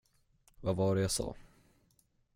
[0.61, 1.35] Vad var det jag sa?